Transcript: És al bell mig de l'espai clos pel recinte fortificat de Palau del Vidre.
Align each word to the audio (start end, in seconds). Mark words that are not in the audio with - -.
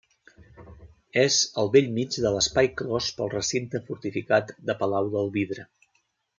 És 1.23 1.37
al 1.63 1.69
bell 1.75 1.91
mig 1.99 2.17
de 2.23 2.33
l'espai 2.37 2.71
clos 2.81 3.11
pel 3.21 3.31
recinte 3.37 3.85
fortificat 3.91 4.53
de 4.71 4.81
Palau 4.83 5.15
del 5.19 5.35
Vidre. 5.41 5.69